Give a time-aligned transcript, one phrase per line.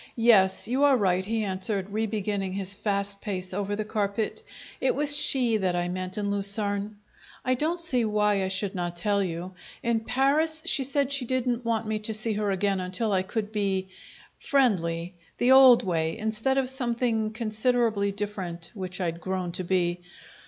[0.17, 4.41] "Yes, you are right," he answered, re beginning his fast pace over the carpet.
[4.79, 6.95] "It was she that I meant in Lucerne
[7.45, 9.53] I don't see why I should not tell you.
[9.83, 13.51] In Paris she said she didn't want me to see her again until I could
[13.51, 13.89] be
[14.39, 20.01] friendly the old way instead of something considerably different, which I'd grown to be.